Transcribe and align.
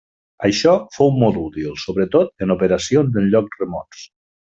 Això 0.47 0.71
fou 0.95 1.11
molt 1.23 1.37
útil, 1.41 1.69
sobretot, 1.83 2.33
en 2.47 2.53
operacions 2.57 3.21
en 3.23 3.29
llocs 3.35 3.61
remots. 3.65 4.03